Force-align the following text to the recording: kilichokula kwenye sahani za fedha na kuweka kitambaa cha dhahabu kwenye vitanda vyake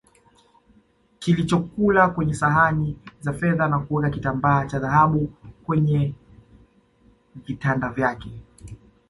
kilichokula 1.19 2.07
kwenye 2.09 2.33
sahani 2.33 2.97
za 3.19 3.33
fedha 3.33 3.67
na 3.67 3.79
kuweka 3.79 4.09
kitambaa 4.09 4.65
cha 4.65 4.79
dhahabu 4.79 5.33
kwenye 5.65 6.15
vitanda 7.35 7.89
vyake 7.89 8.31